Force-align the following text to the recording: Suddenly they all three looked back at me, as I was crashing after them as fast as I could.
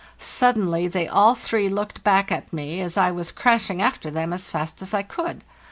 Suddenly 0.17 0.87
they 0.87 1.07
all 1.07 1.35
three 1.35 1.69
looked 1.69 2.03
back 2.03 2.31
at 2.31 2.51
me, 2.51 2.81
as 2.81 2.97
I 2.97 3.11
was 3.11 3.31
crashing 3.31 3.83
after 3.83 4.09
them 4.09 4.33
as 4.33 4.49
fast 4.49 4.81
as 4.81 4.95
I 4.95 5.03
could. 5.03 5.43